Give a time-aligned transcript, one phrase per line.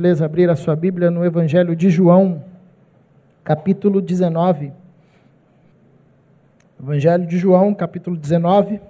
[0.00, 2.42] gentileza, abrir a sua Bíblia no Evangelho de João,
[3.44, 4.72] capítulo 19.
[6.82, 8.80] Evangelho de João, capítulo 19,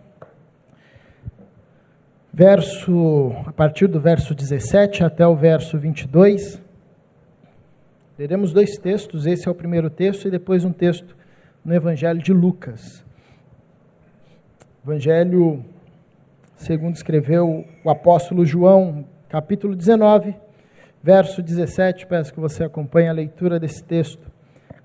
[2.33, 6.63] verso, a partir do verso 17 até o verso 22.
[8.17, 11.17] Teremos dois textos, esse é o primeiro texto e depois um texto
[11.65, 13.05] no Evangelho de Lucas.
[14.85, 15.65] Evangelho,
[16.55, 20.37] segundo escreveu o apóstolo João, capítulo 19,
[21.03, 22.07] verso 17.
[22.07, 24.31] Peço que você acompanhe a leitura desse texto,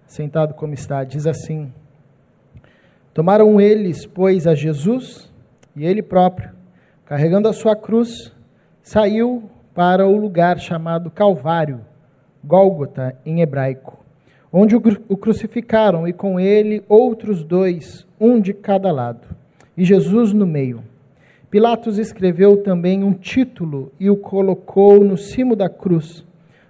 [0.06, 1.04] sentado como está.
[1.04, 1.72] Diz assim:
[3.14, 5.32] Tomaram eles, pois, a Jesus
[5.76, 6.52] e ele próprio,
[7.06, 8.32] carregando a sua cruz,
[8.82, 11.82] saiu para o lugar chamado Calvário
[12.44, 14.00] Gólgota em hebraico,
[14.52, 19.28] onde o crucificaram e com ele outros dois, um de cada lado,
[19.76, 20.84] e Jesus no meio.
[21.56, 26.26] Pilatos escreveu também um título e o colocou no cimo da cruz.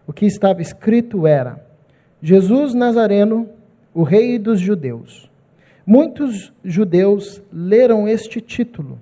[0.06, 1.60] O que estava escrito era:
[2.22, 3.50] Jesus Nazareno,
[3.96, 5.28] o Rei dos Judeus.
[5.88, 9.00] Muitos judeus leram este título,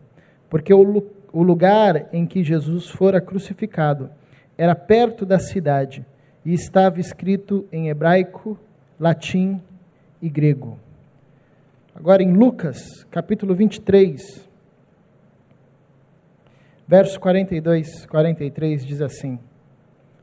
[0.50, 4.10] porque o, lugar em que Jesus fora crucificado
[4.58, 6.06] era perto da cidade
[6.46, 8.58] e estava escrito em hebraico,
[8.98, 9.60] latim
[10.22, 10.80] e grego.
[11.94, 14.53] Agora em Lucas, capítulo 23,
[16.88, 19.40] verso 42, 43 diz assim: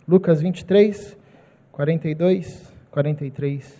[0.07, 1.17] Lucas 23,
[1.73, 3.79] 42, 43.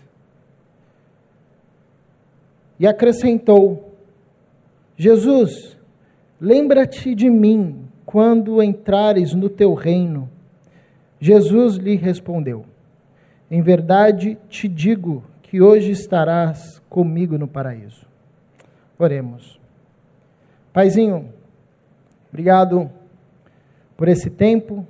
[2.79, 3.95] E acrescentou:
[4.97, 5.77] Jesus,
[6.41, 10.29] lembra-te de mim quando entrares no teu reino.
[11.21, 12.65] Jesus lhe respondeu:
[13.51, 18.07] Em verdade te digo que hoje estarás comigo no paraíso.
[18.99, 19.61] Oremos.
[20.73, 21.33] Paizinho,
[22.31, 22.91] obrigado
[23.97, 24.87] por esse tempo,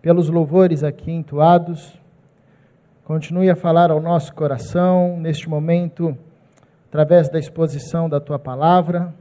[0.00, 1.98] pelos louvores aqui entoados.
[3.04, 6.16] Continue a falar ao nosso coração neste momento,
[6.88, 9.12] através da exposição da tua palavra.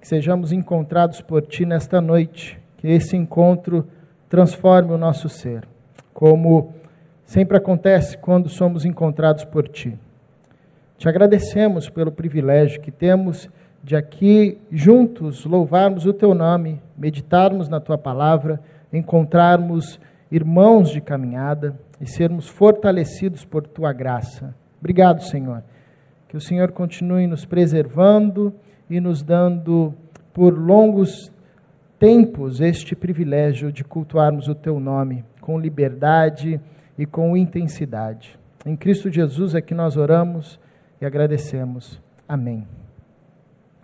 [0.00, 3.86] Que sejamos encontrados por ti nesta noite, que esse encontro
[4.28, 5.68] transforme o nosso ser,
[6.12, 6.74] como
[7.24, 9.98] sempre acontece quando somos encontrados por Ti.
[10.98, 13.48] Te agradecemos pelo privilégio que temos
[13.82, 18.60] de aqui juntos louvarmos o Teu nome, meditarmos na Tua palavra,
[18.92, 19.98] encontrarmos
[20.30, 24.54] irmãos de caminhada e sermos fortalecidos por Tua graça.
[24.80, 25.62] Obrigado, Senhor.
[26.28, 28.54] Que o Senhor continue nos preservando
[28.88, 29.94] e nos dando
[30.32, 31.32] por longos
[31.98, 36.60] tempos este privilégio de cultuarmos o teu nome com liberdade
[36.96, 38.38] e com intensidade.
[38.64, 40.58] Em Cristo Jesus é que nós oramos
[41.00, 42.00] e agradecemos.
[42.26, 42.81] Amém.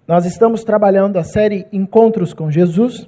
[0.08, 3.06] Nós estamos trabalhando a série Encontros com Jesus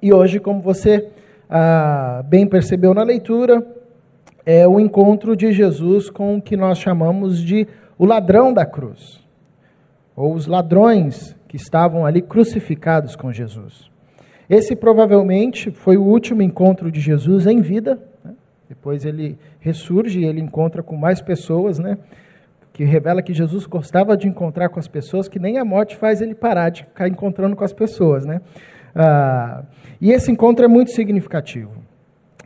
[0.00, 1.10] e hoje, como você
[1.46, 3.62] ah, bem percebeu na leitura,
[4.46, 9.22] é o encontro de Jesus com o que nós chamamos de o ladrão da cruz,
[10.16, 13.90] ou os ladrões que estavam ali crucificados com Jesus.
[14.48, 18.00] Esse provavelmente foi o último encontro de Jesus em vida.
[18.24, 18.32] Né?
[18.70, 21.98] Depois ele ressurge e ele encontra com mais pessoas, né?
[22.72, 26.20] Que revela que Jesus gostava de encontrar com as pessoas, que nem a morte faz
[26.20, 28.24] ele parar de ficar encontrando com as pessoas.
[28.24, 28.40] Né?
[28.94, 29.62] Ah,
[30.00, 31.72] e esse encontro é muito significativo.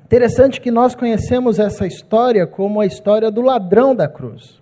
[0.05, 4.61] Interessante que nós conhecemos essa história como a história do ladrão da cruz.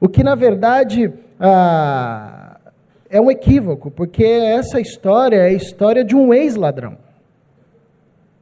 [0.00, 2.58] O que, na verdade, ah,
[3.08, 6.98] é um equívoco, porque essa história é a história de um ex-ladrão.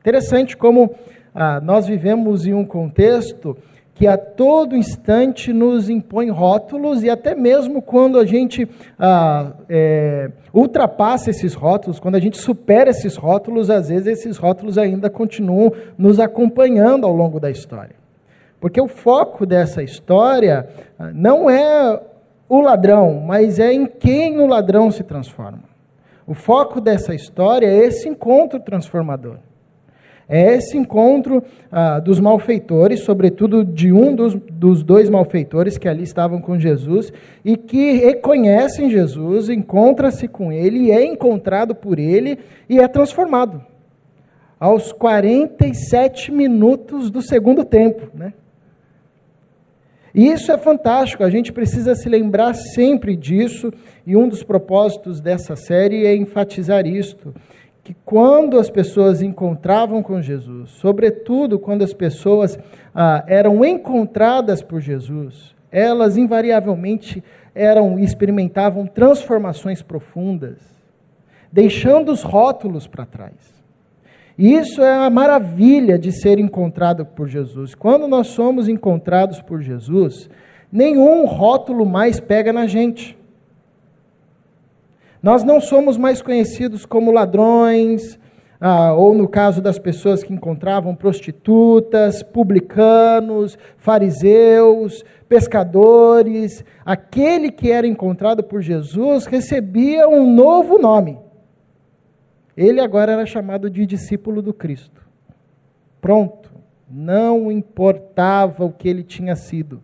[0.01, 0.95] Interessante como
[1.34, 3.56] ah, nós vivemos em um contexto
[3.94, 8.69] que a todo instante nos impõe rótulos e até mesmo quando a gente
[8.99, 14.77] ah, é, ultrapassa esses rótulos, quando a gente supera esses rótulos, às vezes esses rótulos
[14.78, 17.94] ainda continuam nos acompanhando ao longo da história.
[18.60, 20.69] Porque o foco dessa história
[20.99, 22.00] ah, não é
[22.49, 25.62] o ladrão, mas é em quem o ladrão se transforma.
[26.27, 29.37] O foco dessa história é esse encontro transformador.
[30.28, 36.03] É esse encontro ah, dos malfeitores, sobretudo de um dos, dos dois malfeitores que ali
[36.03, 37.12] estavam com Jesus
[37.44, 42.38] e que reconhecem Jesus, encontra-se com ele, é encontrado por ele
[42.68, 43.62] e é transformado.
[44.59, 48.09] Aos 47 minutos do segundo tempo.
[48.15, 48.32] Né?
[50.15, 53.72] E isso é fantástico, a gente precisa se lembrar sempre disso,
[54.06, 57.34] e um dos propósitos dessa série é enfatizar isto,
[57.84, 62.59] que quando as pessoas encontravam com Jesus, sobretudo quando as pessoas
[62.95, 67.22] ah, eram encontradas por Jesus, elas invariavelmente
[67.54, 70.57] eram experimentavam transformações profundas,
[71.53, 73.63] deixando os rótulos para trás.
[74.37, 77.75] E isso é a maravilha de ser encontrado por Jesus.
[77.75, 80.28] Quando nós somos encontrados por Jesus,
[80.72, 83.16] nenhum rótulo mais pega na gente.
[85.24, 88.21] Nós não somos mais conhecidos como ladrões,
[88.60, 96.62] ah, ou no caso das pessoas que encontravam prostitutas, publicanos, fariseus, pescadores.
[96.84, 101.18] Aquele que era encontrado por Jesus recebia um novo nome.
[102.54, 105.00] Ele agora era chamado de discípulo do Cristo.
[106.03, 106.53] Pronto.
[106.86, 109.82] Não importava o que ele tinha sido.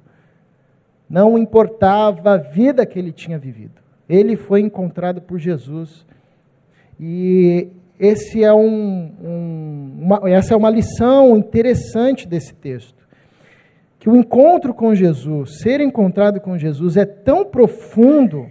[1.09, 3.80] Não importava a vida que ele tinha vivido.
[4.11, 6.05] Ele foi encontrado por Jesus.
[6.99, 13.07] E esse é um, um, uma, essa é uma lição interessante desse texto.
[14.01, 18.51] Que o encontro com Jesus, ser encontrado com Jesus, é tão profundo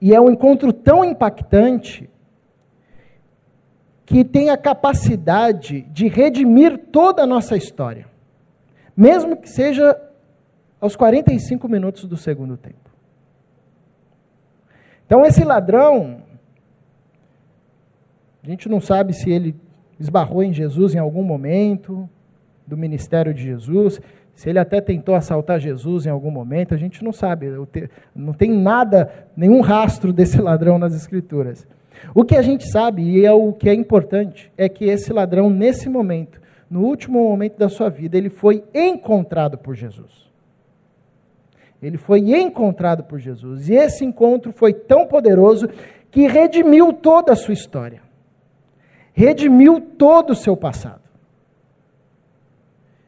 [0.00, 2.10] e é um encontro tão impactante
[4.04, 8.06] que tem a capacidade de redimir toda a nossa história,
[8.96, 9.96] mesmo que seja
[10.80, 12.89] aos 45 minutos do segundo tempo.
[15.10, 16.18] Então, esse ladrão,
[18.44, 19.56] a gente não sabe se ele
[19.98, 22.08] esbarrou em Jesus em algum momento
[22.64, 24.00] do ministério de Jesus,
[24.36, 27.48] se ele até tentou assaltar Jesus em algum momento, a gente não sabe,
[28.14, 31.66] não tem nada, nenhum rastro desse ladrão nas Escrituras.
[32.14, 35.50] O que a gente sabe, e é o que é importante, é que esse ladrão,
[35.50, 36.40] nesse momento,
[36.70, 40.29] no último momento da sua vida, ele foi encontrado por Jesus.
[41.82, 43.68] Ele foi encontrado por Jesus.
[43.68, 45.68] E esse encontro foi tão poderoso
[46.10, 48.02] que redimiu toda a sua história.
[49.12, 51.02] Redimiu todo o seu passado.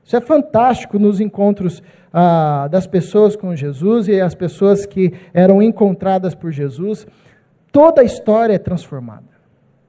[0.05, 1.83] Isso é fantástico nos encontros
[2.13, 7.07] ah, das pessoas com Jesus e as pessoas que eram encontradas por Jesus.
[7.71, 9.32] Toda a história é transformada.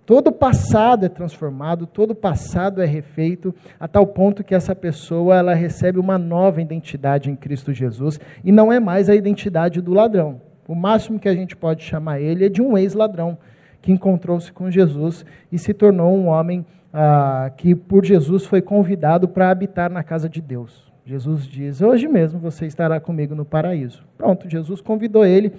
[0.06, 5.54] Todo passado é transformado, todo passado é refeito, a tal ponto que essa pessoa ela
[5.54, 10.42] recebe uma nova identidade em Cristo Jesus e não é mais a identidade do ladrão.
[10.68, 13.38] O máximo que a gente pode chamar ele é de um ex-ladrão
[13.82, 19.30] que encontrou-se com Jesus e se tornou um homem ah, que por Jesus foi convidado
[19.30, 20.92] para habitar na casa de Deus.
[21.06, 24.04] Jesus diz: Hoje mesmo você estará comigo no paraíso.
[24.18, 25.54] Pronto, Jesus convidou ele,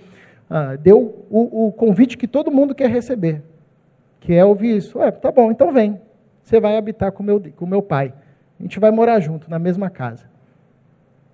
[0.50, 3.42] ah, deu o, o convite que todo mundo quer receber
[4.24, 4.98] que é ouvir isso.
[4.98, 6.00] Ué, tá bom, então vem.
[6.42, 8.14] Você vai habitar com meu, o meu pai.
[8.58, 10.24] A gente vai morar junto, na mesma casa.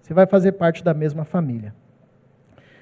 [0.02, 1.72] Você vai fazer parte da mesma família.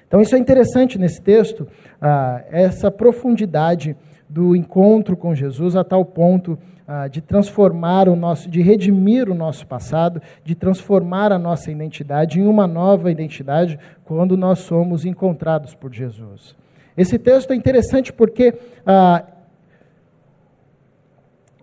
[0.07, 1.67] Então, isso é interessante nesse texto,
[2.01, 3.95] ah, essa profundidade
[4.27, 6.57] do encontro com Jesus a tal ponto
[6.87, 12.39] ah, de transformar o nosso, de redimir o nosso passado, de transformar a nossa identidade
[12.39, 16.55] em uma nova identidade quando nós somos encontrados por Jesus.
[16.97, 19.23] Esse texto é interessante porque ah,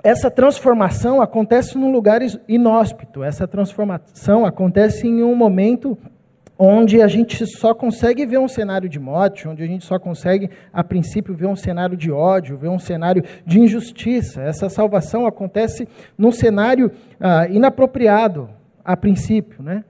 [0.07, 5.99] essa transformação acontece num lugar inóspito, essa transformação acontece em um momento
[6.57, 10.49] onde a gente só consegue ver um cenário de morte, onde a gente só consegue,
[10.73, 14.43] a princípio, ver um cenário de ódio, ver um cenário de injustiça.
[14.43, 18.49] Essa salvação acontece num cenário ah, inapropriado,
[18.85, 19.83] a princípio, né?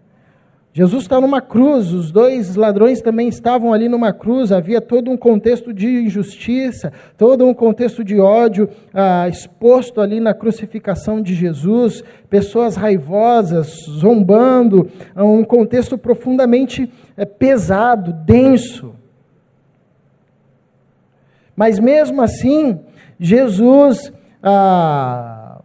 [0.76, 5.16] Jesus está numa cruz, os dois ladrões também estavam ali numa cruz, havia todo um
[5.16, 12.04] contexto de injustiça, todo um contexto de ódio ah, exposto ali na crucificação de Jesus,
[12.28, 18.94] pessoas raivosas, zombando, um contexto profundamente é, pesado, denso.
[21.56, 22.78] Mas mesmo assim,
[23.18, 25.58] Jesus, ah,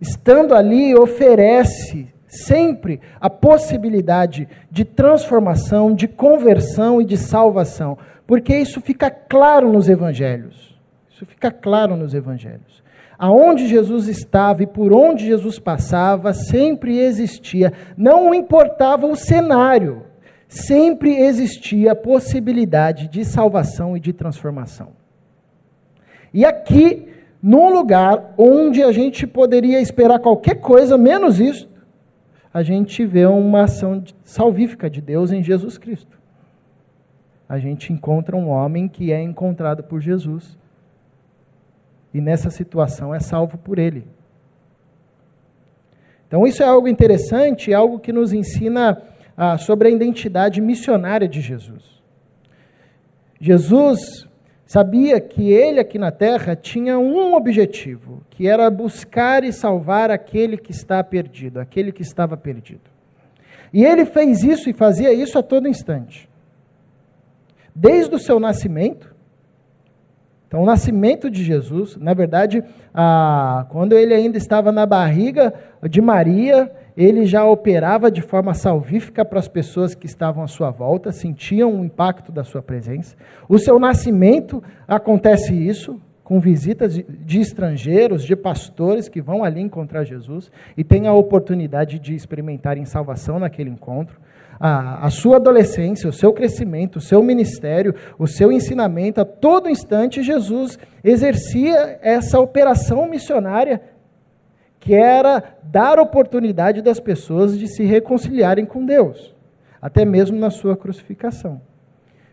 [0.00, 8.80] estando ali, oferece sempre a possibilidade de transformação, de conversão e de salvação, porque isso
[8.80, 10.74] fica claro nos evangelhos.
[11.10, 12.82] Isso fica claro nos evangelhos.
[13.18, 20.04] Aonde Jesus estava e por onde Jesus passava, sempre existia, não importava o cenário,
[20.48, 24.88] sempre existia a possibilidade de salvação e de transformação.
[26.32, 27.08] E aqui,
[27.42, 31.70] num lugar onde a gente poderia esperar qualquer coisa menos isso,
[32.52, 36.18] a gente vê uma ação salvífica de Deus em Jesus Cristo.
[37.48, 40.58] A gente encontra um homem que é encontrado por Jesus.
[42.12, 44.06] E nessa situação é salvo por ele.
[46.28, 49.02] Então, isso é algo interessante, é algo que nos ensina
[49.36, 52.00] ah, sobre a identidade missionária de Jesus.
[53.40, 54.26] Jesus
[54.72, 60.56] sabia que ele aqui na terra tinha um objetivo, que era buscar e salvar aquele
[60.56, 62.80] que está perdido, aquele que estava perdido.
[63.70, 66.26] E ele fez isso e fazia isso a todo instante.
[67.74, 69.14] Desde o seu nascimento,
[70.48, 72.64] Então, o nascimento de Jesus, na verdade,
[72.94, 75.52] ah, quando ele ainda estava na barriga
[75.88, 80.70] de Maria, ele já operava de forma salvífica para as pessoas que estavam à sua
[80.70, 83.16] volta, sentiam o impacto da sua presença.
[83.48, 90.04] O seu nascimento acontece isso, com visitas de, estrangeiros, de pastores que vão ali encontrar
[90.04, 94.20] Jesus e têm a oportunidade de experimentarem salvação naquele encontro.
[94.58, 99.68] A, a sua adolescência, o seu crescimento, o seu ministério, o seu ensinamento, a todo
[99.68, 103.82] instante Jesus exercia essa operação missionária
[104.82, 109.32] que era dar oportunidade das pessoas de se reconciliarem com Deus,
[109.80, 111.60] até mesmo na sua crucificação.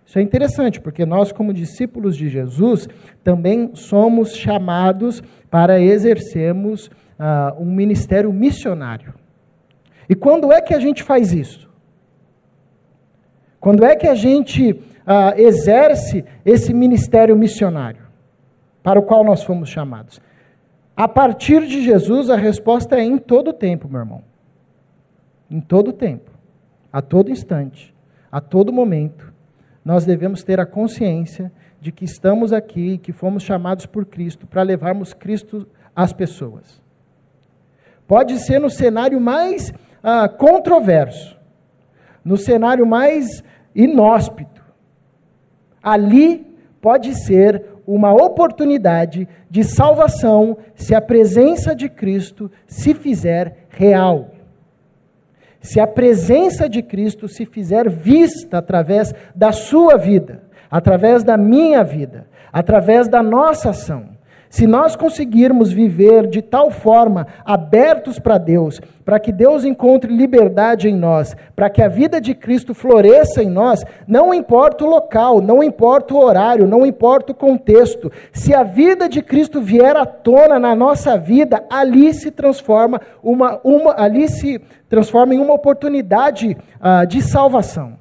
[0.03, 2.89] Isso é interessante, porque nós, como discípulos de Jesus,
[3.23, 9.13] também somos chamados para exercermos uh, um ministério missionário.
[10.09, 11.69] E quando é que a gente faz isso?
[13.59, 18.01] Quando é que a gente uh, exerce esse ministério missionário
[18.81, 20.19] para o qual nós fomos chamados?
[20.99, 24.21] A partir de Jesus, a resposta é em todo tempo, meu irmão.
[25.49, 26.29] Em todo tempo,
[26.91, 27.95] a todo instante,
[28.29, 29.33] a todo momento
[29.85, 34.61] nós devemos ter a consciência de que estamos aqui, que fomos chamados por Cristo para
[34.61, 35.65] levarmos Cristo
[35.95, 36.83] às pessoas.
[38.05, 39.71] Pode ser no cenário mais
[40.03, 41.39] ah, controverso,
[42.25, 43.41] no cenário mais
[43.73, 44.61] inóspito.
[45.81, 46.45] Ali
[46.81, 54.31] pode ser uma oportunidade de salvação se a presença de Cristo se fizer real
[55.61, 61.83] se a presença de Cristo se fizer vista através da sua vida, através da minha
[61.83, 64.17] vida, através da nossa ação.
[64.49, 70.89] Se nós conseguirmos viver de tal forma abertos para Deus, para que Deus encontre liberdade
[70.89, 75.39] em nós, para que a vida de Cristo floresça em nós, não importa o local,
[75.39, 80.05] não importa o horário, não importa o contexto, se a vida de Cristo vier à
[80.05, 86.57] tona na nossa vida, ali se transforma uma, uma ali se transforma em uma oportunidade
[86.81, 87.99] uh, de salvação.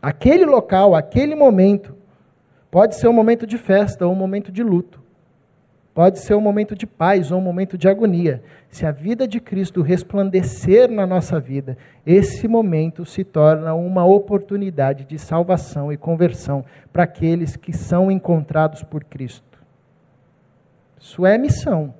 [0.00, 1.94] Aquele local, aquele momento,
[2.74, 5.00] Pode ser um momento de festa ou um momento de luto.
[5.94, 8.42] Pode ser um momento de paz ou um momento de agonia.
[8.68, 15.04] Se a vida de Cristo resplandecer na nossa vida, esse momento se torna uma oportunidade
[15.04, 19.62] de salvação e conversão para aqueles que são encontrados por Cristo.
[20.98, 21.94] Isso é missão.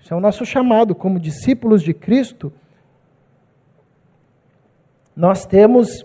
[0.00, 2.52] Isso é o nosso chamado como discípulos de Cristo.
[5.14, 6.04] Nós temos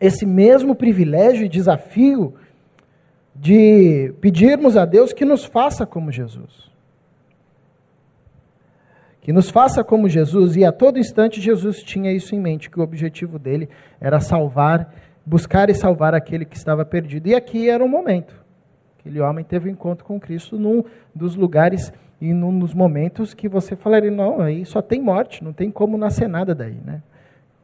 [0.00, 2.32] esse mesmo privilégio e desafio
[3.38, 6.70] de pedirmos a Deus que nos faça como Jesus.
[9.20, 12.78] Que nos faça como Jesus, e a todo instante Jesus tinha isso em mente, que
[12.78, 13.68] o objetivo dele
[14.00, 17.26] era salvar, buscar e salvar aquele que estava perdido.
[17.26, 18.34] E aqui era o momento.
[18.98, 23.48] Aquele homem teve um encontro com Cristo num dos lugares e num dos momentos que
[23.48, 27.02] você falaria, não, aí só tem morte, não tem como nascer nada daí, né?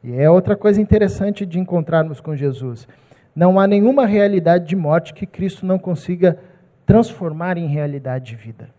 [0.03, 2.87] E é outra coisa interessante de encontrarmos com Jesus.
[3.35, 6.37] Não há nenhuma realidade de morte que Cristo não consiga
[6.85, 8.69] transformar em realidade de vida.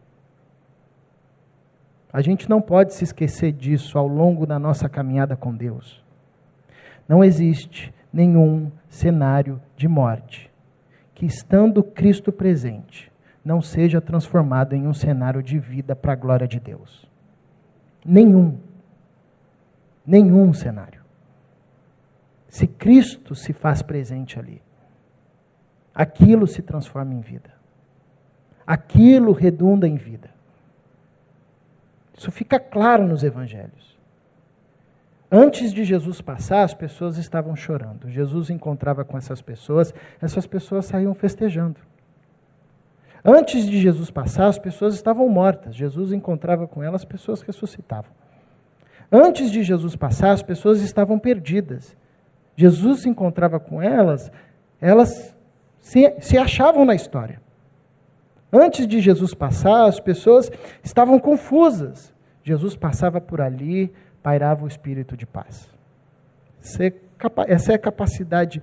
[2.13, 6.03] A gente não pode se esquecer disso ao longo da nossa caminhada com Deus.
[7.09, 10.49] Não existe nenhum cenário de morte
[11.13, 13.11] que, estando Cristo presente,
[13.45, 17.11] não seja transformado em um cenário de vida para a glória de Deus.
[18.05, 18.59] Nenhum.
[20.07, 21.04] Nenhum cenário
[22.55, 24.63] se Cristo se faz presente ali,
[25.93, 27.51] aquilo se transforma em vida.
[28.65, 30.31] Aquilo redunda em vida.
[32.17, 33.99] Isso fica claro nos evangelhos.
[35.29, 38.09] Antes de Jesus passar, as pessoas estavam chorando.
[38.09, 39.93] Jesus encontrava com essas pessoas,
[40.23, 41.81] essas pessoas saíam festejando.
[43.25, 45.75] Antes de Jesus passar, as pessoas estavam mortas.
[45.75, 48.13] Jesus encontrava com elas, as pessoas ressuscitavam.
[49.11, 51.97] Antes de Jesus passar, as pessoas estavam perdidas.
[52.57, 54.31] Jesus se encontrava com elas,
[54.81, 55.37] elas
[55.79, 57.41] se, se achavam na história.
[58.53, 60.51] Antes de Jesus passar, as pessoas
[60.83, 62.15] estavam confusas.
[62.43, 63.93] Jesus passava por ali,
[64.23, 65.69] pairava o espírito de paz.
[67.49, 68.63] Essa é a capacidade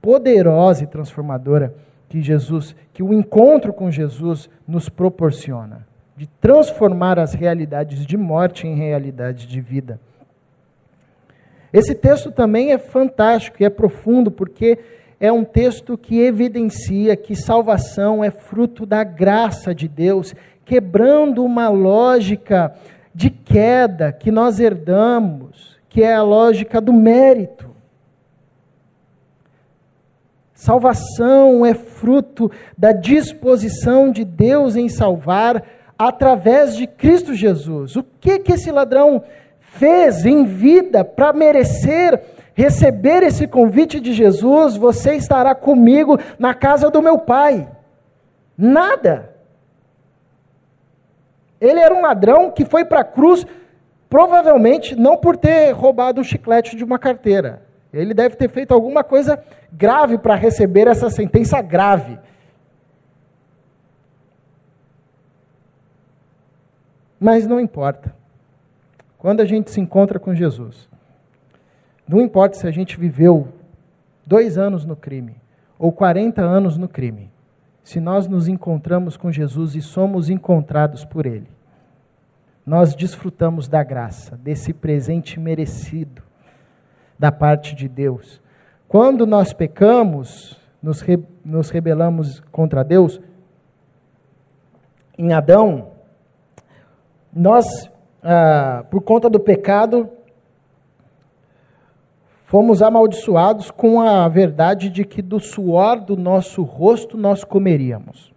[0.00, 1.74] poderosa e transformadora
[2.08, 8.66] que Jesus, que o encontro com Jesus nos proporciona, de transformar as realidades de morte
[8.66, 10.00] em realidades de vida.
[11.76, 14.78] Esse texto também é fantástico e é profundo, porque
[15.20, 21.68] é um texto que evidencia que salvação é fruto da graça de Deus, quebrando uma
[21.68, 22.74] lógica
[23.14, 27.68] de queda que nós herdamos, que é a lógica do mérito.
[30.54, 35.62] Salvação é fruto da disposição de Deus em salvar
[35.98, 37.96] através de Cristo Jesus.
[37.96, 39.22] O que que esse ladrão
[39.78, 42.20] fez em vida para merecer
[42.54, 44.76] receber esse convite de Jesus?
[44.76, 47.68] Você estará comigo na casa do meu pai.
[48.56, 49.34] Nada.
[51.60, 53.46] Ele era um ladrão que foi para a cruz,
[54.08, 57.62] provavelmente não por ter roubado um chiclete de uma carteira.
[57.92, 59.42] Ele deve ter feito alguma coisa
[59.72, 62.18] grave para receber essa sentença grave.
[67.18, 68.14] Mas não importa.
[69.26, 70.88] Quando a gente se encontra com Jesus,
[72.06, 73.48] não importa se a gente viveu
[74.24, 75.34] dois anos no crime
[75.76, 77.28] ou 40 anos no crime,
[77.82, 81.50] se nós nos encontramos com Jesus e somos encontrados por Ele,
[82.64, 86.22] nós desfrutamos da graça, desse presente merecido
[87.18, 88.40] da parte de Deus.
[88.86, 93.20] Quando nós pecamos, nos, re, nos rebelamos contra Deus,
[95.18, 95.88] em Adão,
[97.34, 97.90] nós,
[98.28, 100.10] ah, por conta do pecado,
[102.44, 108.32] fomos amaldiçoados com a verdade de que do suor do nosso rosto nós comeríamos.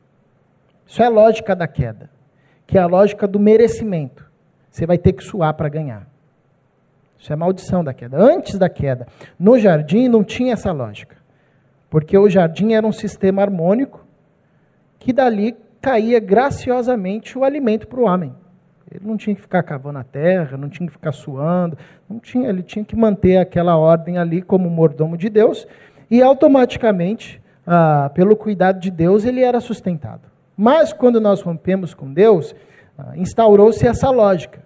[0.86, 2.10] Isso é a lógica da queda,
[2.67, 4.29] que é a lógica do merecimento.
[4.69, 6.08] Você vai ter que suar para ganhar.
[7.17, 8.15] Isso é maldição da queda.
[8.15, 9.08] Antes da queda,
[9.39, 11.17] no jardim não tinha essa lógica.
[11.89, 14.05] Porque o jardim era um sistema harmônico
[15.00, 18.36] que dali caía graciosamente o alimento para o homem.
[18.91, 21.77] Ele não tinha que ficar cavando a terra, não tinha que ficar suando,
[22.10, 25.67] não tinha, ele tinha que manter aquela ordem ali como mordomo de Deus
[26.10, 30.22] e automaticamente, ah, pelo cuidado de Deus, ele era sustentado.
[30.58, 32.55] Mas quando nós rompemos com Deus,
[32.98, 34.62] ah, instaurou-se essa lógica.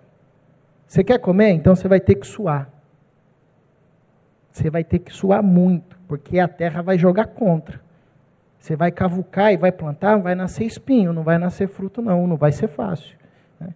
[0.88, 1.52] Você quer comer?
[1.52, 2.70] Então você vai ter que suar.
[4.52, 7.82] Você vai ter que suar muito, porque a terra vai jogar contra.
[8.60, 12.38] Você vai cavucar e vai plantar, vai nascer espinho, não vai nascer fruto, não, não
[12.38, 13.18] vai ser fácil.
[13.60, 13.74] Né?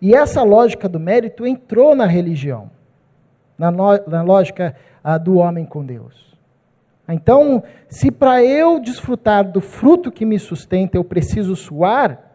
[0.00, 2.70] E essa lógica do mérito entrou na religião,
[3.58, 4.74] na, na lógica
[5.04, 6.30] ah, do homem com Deus.
[7.08, 12.30] Então, se para eu desfrutar do fruto que me sustenta eu preciso suar,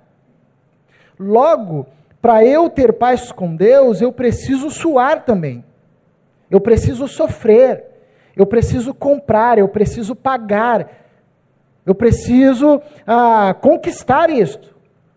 [1.19, 1.87] Logo,
[2.21, 5.63] para eu ter paz com Deus, eu preciso suar também.
[6.49, 7.83] Eu preciso sofrer.
[8.35, 9.57] Eu preciso comprar.
[9.57, 10.89] Eu preciso pagar.
[11.85, 14.74] Eu preciso ah, conquistar isto.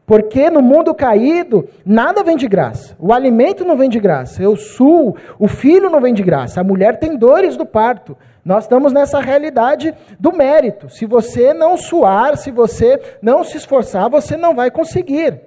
[0.09, 2.97] Porque no mundo caído, nada vem de graça.
[2.99, 4.43] O alimento não vem de graça.
[4.43, 6.63] Eu suo, o filho não vem de graça.
[6.63, 8.17] A mulher tem dores do parto.
[8.43, 10.89] Nós estamos nessa realidade do mérito.
[10.89, 15.43] Se você não suar, se você não se esforçar, você não vai conseguir.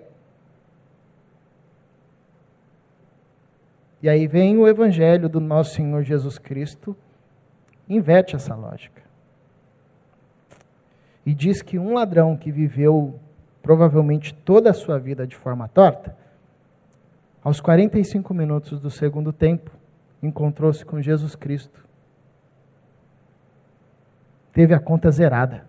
[3.99, 6.95] E aí vem o evangelho do nosso Senhor Jesus Cristo,
[7.89, 9.01] inverte essa lógica.
[11.25, 13.19] E diz que um ladrão que viveu
[13.61, 16.17] provavelmente toda a sua vida de forma torta,
[17.43, 19.71] aos 45 minutos do segundo tempo,
[20.21, 21.83] encontrou-se com Jesus Cristo.
[24.53, 25.65] Teve a conta zerada.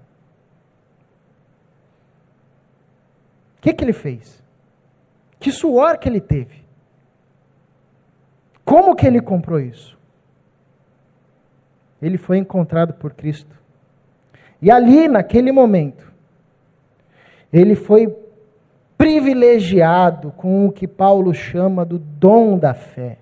[3.59, 4.42] O que, que ele fez?
[5.38, 6.62] Que suor que ele teve?
[8.64, 9.98] Como que ele comprou isso?
[12.00, 13.57] Ele foi encontrado por Cristo.
[14.61, 16.12] E ali, naquele momento,
[17.52, 18.14] ele foi
[18.96, 23.18] privilegiado com o que Paulo chama do dom da fé.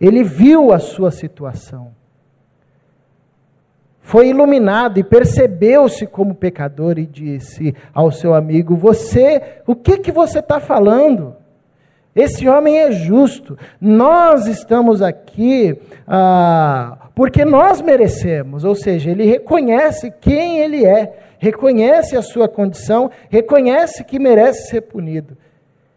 [0.00, 1.92] Ele viu a sua situação.
[4.00, 10.10] Foi iluminado e percebeu-se como pecador e disse ao seu amigo: Você, o que que
[10.10, 11.36] você está falando?
[12.14, 13.56] Esse homem é justo.
[13.80, 22.16] Nós estamos aqui ah, porque nós merecemos, ou seja, ele reconhece quem ele é, reconhece
[22.16, 25.36] a sua condição, reconhece que merece ser punido.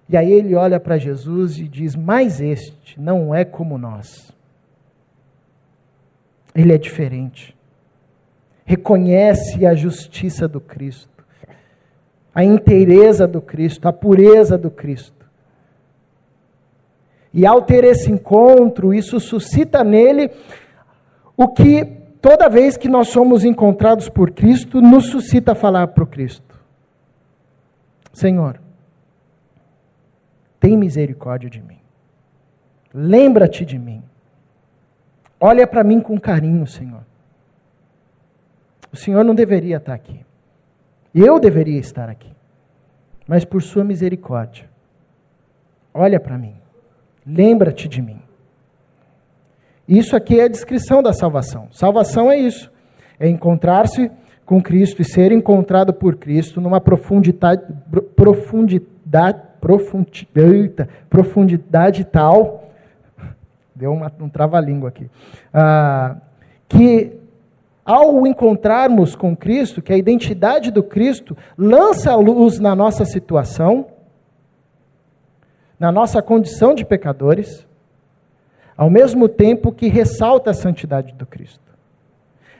[0.09, 4.33] E aí ele olha para Jesus e diz: Mas este não é como nós.
[6.55, 7.55] Ele é diferente.
[8.65, 11.23] Reconhece a justiça do Cristo,
[12.33, 15.29] a inteireza do Cristo, a pureza do Cristo.
[17.31, 20.31] E ao ter esse encontro, isso suscita nele
[21.37, 26.07] o que toda vez que nós somos encontrados por Cristo, nos suscita falar para o
[26.07, 26.59] Cristo:
[28.11, 28.59] Senhor,
[30.59, 31.77] tem misericórdia de mim.
[32.91, 34.01] Lembra-te de mim.
[35.39, 37.05] Olha para mim com carinho, Senhor.
[38.91, 40.25] O Senhor não deveria estar aqui.
[41.13, 42.33] Eu deveria estar aqui.
[43.27, 44.67] Mas por sua misericórdia,
[45.93, 46.55] olha para mim.
[47.23, 48.19] Lembra-te de mim.
[49.87, 51.67] Isso aqui é a descrição da salvação.
[51.71, 52.71] Salvação é isso:
[53.19, 54.11] é encontrar-se
[54.45, 57.63] com Cristo e ser encontrado por Cristo numa profundidade,
[58.15, 62.71] profundidade, profundidade, profundidade tal.
[63.75, 65.09] Deu uma, um trava-língua aqui.
[65.53, 66.17] Ah,
[66.67, 67.19] que
[67.85, 73.87] ao encontrarmos com Cristo, que a identidade do Cristo lança a luz na nossa situação,
[75.79, 77.67] na nossa condição de pecadores,
[78.75, 81.63] ao mesmo tempo que ressalta a santidade do Cristo.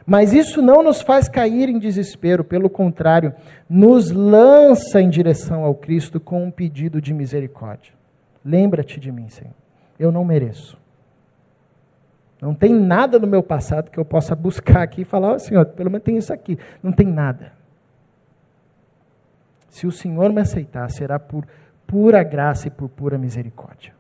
[0.06, 3.34] Mas isso não nos faz cair em desespero, pelo contrário,
[3.68, 7.94] nos lança em direção ao Cristo com um pedido de misericórdia.
[8.44, 9.54] Lembra-te de mim, Senhor.
[9.98, 10.78] Eu não mereço.
[12.40, 15.66] Não tem nada no meu passado que eu possa buscar aqui e falar, oh, Senhor,
[15.66, 16.60] pelo menos tem isso aqui.
[16.84, 17.54] Não tem nada.
[19.70, 21.48] Se o Senhor me aceitar, será por
[21.88, 23.94] pura graça e por pura misericórdia.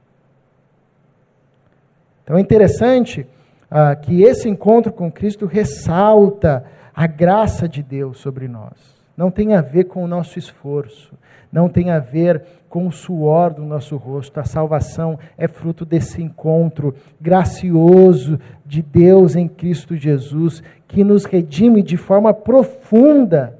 [2.25, 3.25] Então é interessante
[3.69, 8.73] ah, que esse encontro com Cristo ressalta a graça de Deus sobre nós.
[9.15, 11.13] Não tem a ver com o nosso esforço,
[11.51, 14.39] não tem a ver com o suor do nosso rosto.
[14.39, 21.83] A salvação é fruto desse encontro gracioso de Deus em Cristo Jesus, que nos redime
[21.83, 23.55] de forma profunda,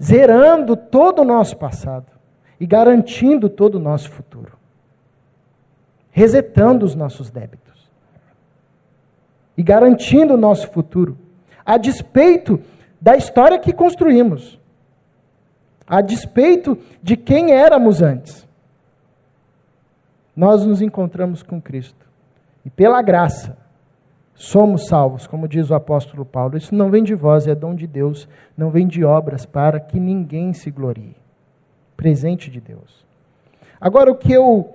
[0.00, 2.12] zerando todo o nosso passado
[2.60, 4.52] e garantindo todo o nosso futuro,
[6.10, 7.77] resetando os nossos débitos
[9.58, 11.18] e garantindo o nosso futuro,
[11.66, 12.58] a despeito
[12.98, 14.58] da história que construímos
[15.88, 18.46] a despeito de quem éramos antes.
[20.36, 22.06] Nós nos encontramos com Cristo.
[22.64, 23.56] E pela graça,
[24.34, 26.58] somos salvos, como diz o apóstolo Paulo.
[26.58, 29.98] Isso não vem de vós, é dom de Deus, não vem de obras para que
[29.98, 31.16] ninguém se glorie.
[31.96, 33.04] Presente de Deus.
[33.80, 34.74] Agora, o que eu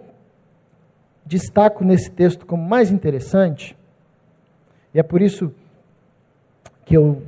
[1.26, 3.78] destaco nesse texto como mais interessante,
[4.94, 5.54] e é por isso
[6.86, 7.24] que eu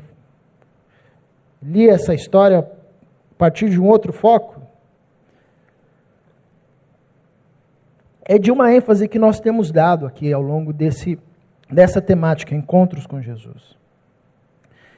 [1.61, 4.61] li essa história a partir de um outro foco,
[8.23, 11.19] é de uma ênfase que nós temos dado aqui ao longo desse,
[11.69, 13.75] dessa temática, encontros com Jesus.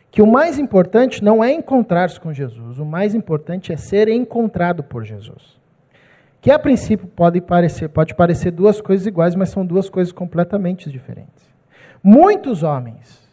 [0.09, 4.83] Que o mais importante não é encontrar-se com Jesus, o mais importante é ser encontrado
[4.83, 5.57] por Jesus.
[6.39, 10.89] Que a princípio pode parecer, pode parecer duas coisas iguais, mas são duas coisas completamente
[10.89, 11.56] diferentes.
[12.03, 13.27] Muitos homens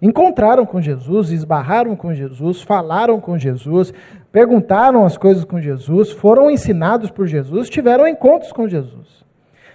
[0.00, 3.92] encontraram com Jesus, esbarraram com Jesus, falaram com Jesus,
[4.30, 9.24] perguntaram as coisas com Jesus, foram ensinados por Jesus, tiveram encontros com Jesus.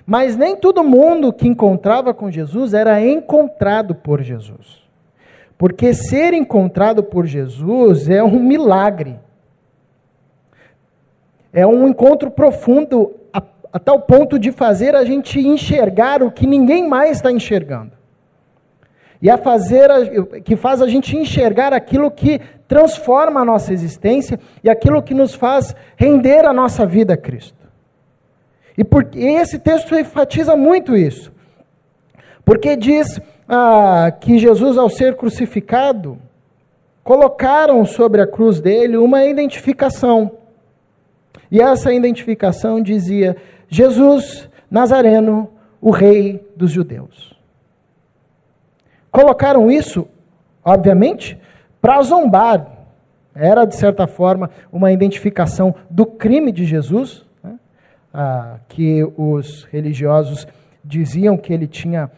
[0.05, 4.83] Mas nem todo mundo que encontrava com Jesus era encontrado por Jesus.
[5.57, 9.19] Porque ser encontrado por Jesus é um milagre.
[11.51, 13.41] É um encontro profundo a,
[13.73, 17.98] a tal ponto de fazer a gente enxergar o que ninguém mais está enxergando
[19.21, 24.39] e a fazer a, que faz a gente enxergar aquilo que transforma a nossa existência
[24.63, 27.57] e aquilo que nos faz render a nossa vida a Cristo.
[28.77, 31.33] E, por, e esse texto enfatiza muito isso,
[32.45, 36.17] porque diz ah, que Jesus, ao ser crucificado,
[37.03, 40.31] colocaram sobre a cruz dele uma identificação.
[41.51, 43.35] E essa identificação dizia:
[43.67, 45.49] Jesus Nazareno,
[45.81, 47.38] o Rei dos Judeus.
[49.11, 50.07] Colocaram isso,
[50.63, 51.39] obviamente,
[51.81, 52.67] para zombar.
[53.33, 57.59] Era, de certa forma, uma identificação do crime de Jesus, né?
[58.13, 60.47] ah, que os religiosos
[60.83, 62.11] diziam que ele tinha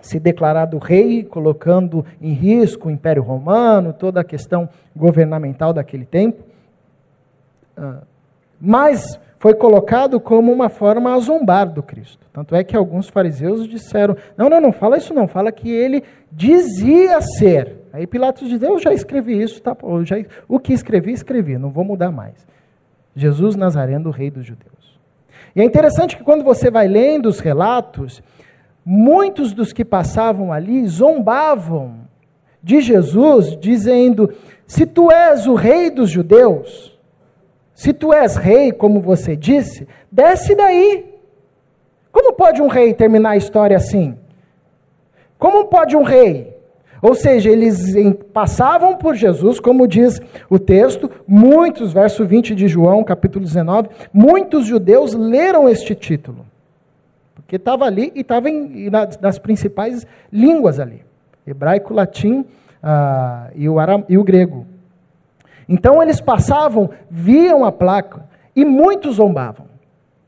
[0.00, 6.42] se declarado rei, colocando em risco o Império Romano, toda a questão governamental daquele tempo.
[7.76, 8.02] Ah,
[8.60, 12.26] mas foi colocado como uma forma a zombar do Cristo.
[12.32, 16.02] Tanto é que alguns fariseus disseram: não, não, não fala isso, não, fala que ele
[16.30, 17.76] dizia ser.
[17.92, 20.16] Aí Pilatos diz: eu já escrevi isso, tá, já,
[20.48, 22.46] o que escrevi, escrevi, não vou mudar mais.
[23.14, 24.98] Jesus Nazareno, rei dos judeus.
[25.54, 28.22] E é interessante que quando você vai lendo os relatos,
[28.84, 32.08] muitos dos que passavam ali zombavam
[32.62, 34.32] de Jesus, dizendo:
[34.66, 36.97] se tu és o rei dos judeus,
[37.78, 41.14] se tu és rei, como você disse, desce daí.
[42.10, 44.18] Como pode um rei terminar a história assim?
[45.38, 46.58] Como pode um rei?
[47.00, 47.94] Ou seja, eles
[48.32, 54.66] passavam por Jesus, como diz o texto, muitos, verso 20 de João, capítulo 19, muitos
[54.66, 56.44] judeus leram este título.
[57.36, 58.48] Porque estava ali e estava
[59.20, 61.04] nas principais línguas ali:
[61.46, 62.44] hebraico, latim
[62.82, 64.66] ah, e, o aram, e o grego.
[65.68, 68.24] Então eles passavam, viam a placa
[68.56, 69.66] e muitos zombavam.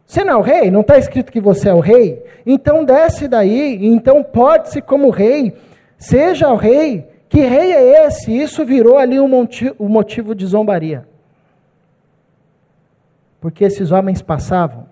[0.05, 0.71] Você não é o rei?
[0.71, 2.25] Não está escrito que você é o rei?
[2.45, 5.57] Então desce daí, então porte-se como rei,
[5.97, 7.09] seja o rei.
[7.29, 8.37] Que rei é esse?
[8.37, 11.07] Isso virou ali um motivo de zombaria.
[13.41, 14.87] Porque esses homens passavam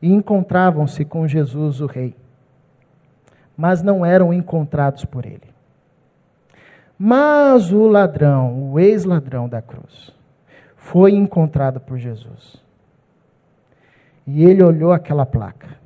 [0.00, 2.14] e encontravam-se com Jesus, o rei,
[3.56, 5.55] mas não eram encontrados por ele.
[6.98, 10.14] Mas o ladrão, o ex-ladrão da cruz,
[10.76, 12.62] foi encontrado por Jesus.
[14.26, 15.76] E ele olhou aquela placa.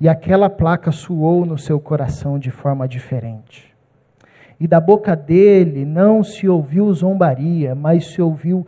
[0.00, 3.74] E aquela placa suou no seu coração de forma diferente.
[4.58, 8.66] E da boca dele não se ouviu zombaria, mas se ouviu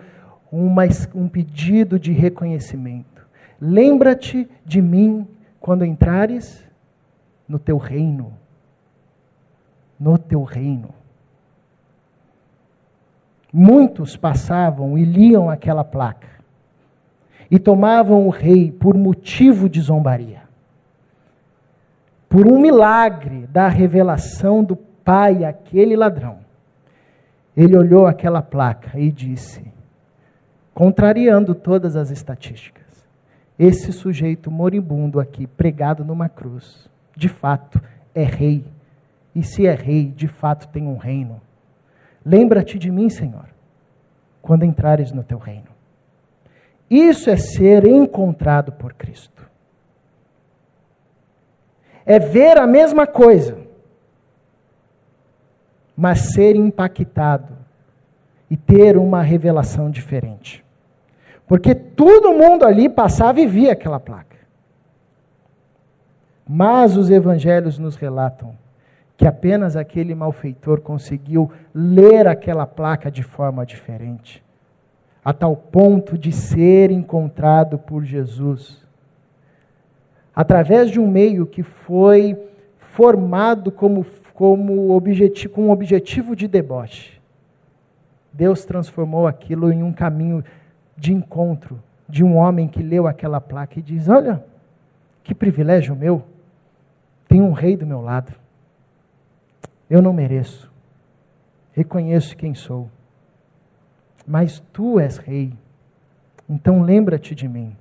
[0.53, 0.83] uma,
[1.14, 3.26] um pedido de reconhecimento.
[3.61, 5.26] Lembra-te de mim
[5.59, 6.64] quando entrares
[7.48, 8.33] no teu reino.
[9.98, 10.99] No teu reino.
[13.52, 16.28] Muitos passavam e liam aquela placa
[17.50, 20.42] e tomavam o rei por motivo de zombaria.
[22.28, 26.38] Por um milagre da revelação do pai àquele ladrão.
[27.56, 29.64] Ele olhou aquela placa e disse,
[30.72, 32.86] contrariando todas as estatísticas,
[33.58, 37.82] esse sujeito moribundo aqui, pregado numa cruz, de fato
[38.14, 38.64] é rei.
[39.34, 41.40] E se é rei, de fato tem um reino.
[42.24, 43.46] Lembra-te de mim, Senhor,
[44.42, 45.68] quando entrares no teu reino.
[46.88, 49.48] Isso é ser encontrado por Cristo.
[52.04, 53.59] É ver a mesma coisa,
[55.96, 57.56] mas ser impactado
[58.50, 60.64] e ter uma revelação diferente.
[61.46, 64.37] Porque todo mundo ali passava e via aquela placa.
[66.48, 68.56] Mas os evangelhos nos relatam
[69.20, 74.42] que apenas aquele malfeitor conseguiu ler aquela placa de forma diferente,
[75.22, 78.83] a tal ponto de ser encontrado por Jesus.
[80.35, 82.35] Através de um meio que foi
[82.78, 87.20] formado como, como objetivo, com um objetivo de deboche.
[88.33, 90.42] Deus transformou aquilo em um caminho
[90.96, 91.78] de encontro
[92.09, 94.42] de um homem que leu aquela placa e diz: Olha,
[95.22, 96.22] que privilégio meu,
[97.28, 98.39] tem um rei do meu lado.
[99.90, 100.72] Eu não mereço.
[101.72, 102.88] Reconheço quem sou.
[104.24, 105.53] Mas tu és rei.
[106.48, 107.76] Então lembra-te de mim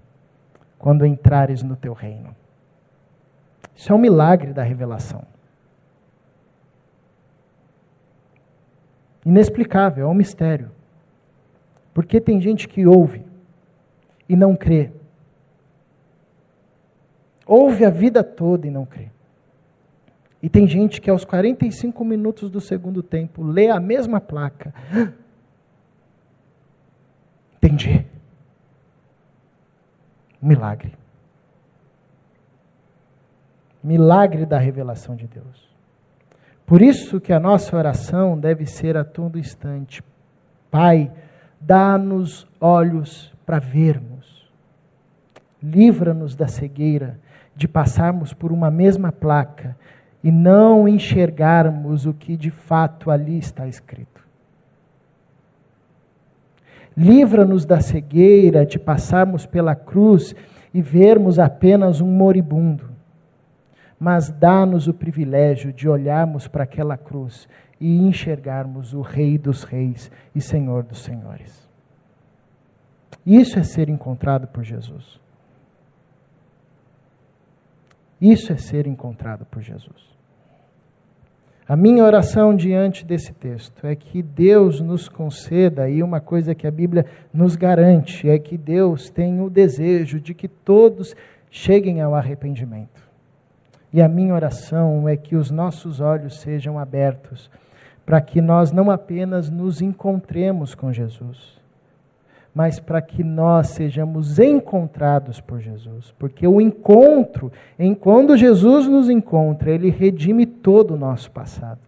[0.79, 2.35] quando entrares no teu reino.
[3.75, 5.23] Isso é um milagre da revelação.
[9.25, 10.71] Inexplicável, é um mistério.
[11.93, 13.25] Porque tem gente que ouve
[14.27, 14.91] e não crê.
[17.45, 19.11] Ouve a vida toda e não crê.
[20.41, 24.73] E tem gente que aos 45 minutos do segundo tempo lê a mesma placa.
[27.57, 28.05] Entendi.
[30.41, 30.93] Milagre.
[33.83, 35.69] Milagre da revelação de Deus.
[36.65, 40.01] Por isso que a nossa oração deve ser a todo instante.
[40.71, 41.11] Pai,
[41.59, 44.49] dá-nos olhos para vermos.
[45.61, 47.19] Livra-nos da cegueira
[47.55, 49.75] de passarmos por uma mesma placa
[50.23, 54.27] e não enxergarmos o que de fato ali está escrito.
[56.95, 60.35] Livra-nos da cegueira de passarmos pela cruz
[60.73, 62.89] e vermos apenas um moribundo,
[63.97, 67.47] mas dá-nos o privilégio de olharmos para aquela cruz
[67.79, 71.69] e enxergarmos o Rei dos Reis e Senhor dos Senhores.
[73.25, 75.19] Isso é ser encontrado por Jesus.
[78.21, 80.09] Isso é ser encontrado por Jesus.
[81.67, 86.65] A minha oração diante desse texto é que Deus nos conceda, e uma coisa que
[86.65, 91.15] a Bíblia nos garante, é que Deus tem o desejo de que todos
[91.51, 93.07] cheguem ao arrependimento.
[93.93, 97.51] E a minha oração é que os nossos olhos sejam abertos,
[98.03, 101.59] para que nós não apenas nos encontremos com Jesus,
[102.59, 106.13] mas para que nós sejamos encontrados por Jesus.
[106.19, 111.79] Porque o encontro, em quando Jesus nos encontra, ele redime todo o nosso passado.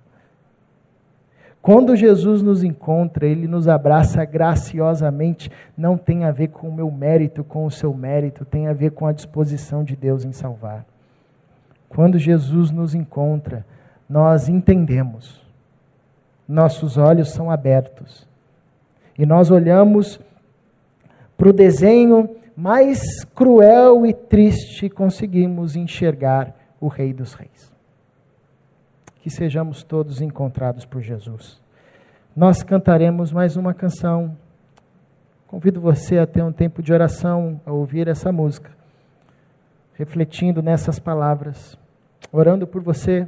[1.62, 6.90] Quando Jesus nos encontra, ele nos abraça graciosamente, não tem a ver com o meu
[6.90, 10.86] mérito, com o seu mérito, tem a ver com a disposição de Deus em salvar.
[11.90, 13.66] Quando Jesus nos encontra,
[14.10, 15.46] nós entendemos,
[16.48, 18.26] nossos olhos são abertos
[19.20, 20.18] e nós olhamos
[21.42, 27.74] para o desenho mais cruel e triste, conseguimos enxergar o Rei dos Reis.
[29.22, 31.60] Que sejamos todos encontrados por Jesus.
[32.36, 34.38] Nós cantaremos mais uma canção.
[35.48, 38.70] Convido você a ter um tempo de oração, a ouvir essa música.
[39.96, 41.76] refletindo nessas palavras,
[42.32, 43.28] orando por você,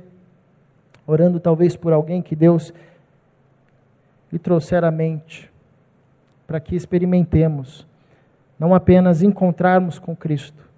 [1.08, 2.72] orando talvez por alguém que Deus
[4.32, 5.52] lhe trouxer à mente,
[6.46, 7.92] para que experimentemos
[8.60, 10.70] não apenas encontrarmos com Cristo,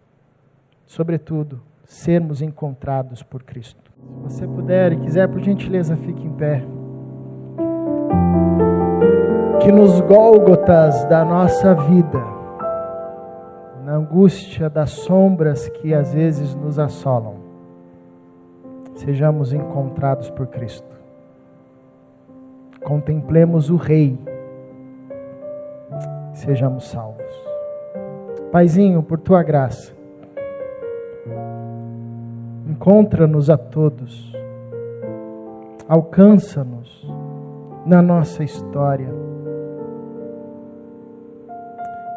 [0.86, 3.92] sobretudo, sermos encontrados por Cristo.
[3.96, 6.64] Se você puder e quiser, por gentileza, fique em pé.
[9.62, 12.24] Que nos Gólgotas da nossa vida,
[13.84, 17.36] na angústia das sombras que às vezes nos assolam,
[18.96, 20.96] sejamos encontrados por Cristo.
[22.84, 24.20] Contemplemos o Rei,
[26.34, 27.45] sejamos salvos.
[28.56, 29.92] Paizinho, por tua graça,
[32.66, 34.34] encontra-nos a todos,
[35.90, 37.06] alcança-nos
[37.86, 39.10] na nossa história.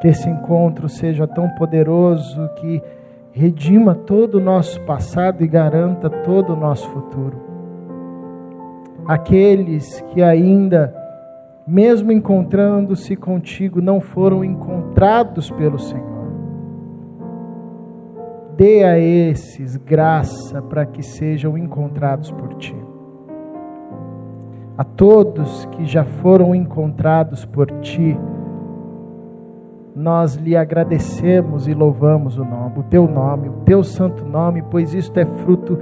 [0.01, 2.81] Que esse encontro seja tão poderoso que
[3.33, 7.37] redima todo o nosso passado e garanta todo o nosso futuro.
[9.09, 10.94] Aqueles que ainda,
[11.66, 16.08] mesmo encontrando-se contigo, não foram encontrados pelo Senhor
[18.59, 22.75] dê a esses graça para que sejam encontrados por ti.
[24.77, 28.18] A todos que já foram encontrados por ti,
[29.94, 34.92] nós lhe agradecemos e louvamos o nome, o teu nome, o teu santo nome, pois
[34.92, 35.79] isto é fruto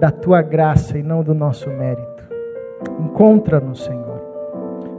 [0.00, 2.28] da tua graça e não do nosso mérito.
[2.98, 4.20] Encontra-nos, Senhor,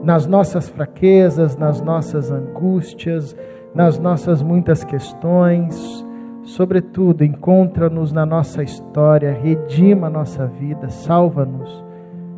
[0.01, 3.35] nas nossas fraquezas, nas nossas angústias,
[3.75, 6.06] nas nossas muitas questões,
[6.47, 11.83] Sobretudo, encontra-nos na nossa história, redima a nossa vida, salva-nos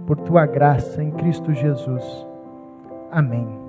[0.07, 2.03] por tua graça em Cristo Jesus.
[3.11, 3.68] Amém.